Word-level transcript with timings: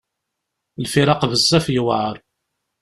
Lfiraq 0.83 1.21
bezzaf 1.31 1.65
yewɛer. 1.73 2.15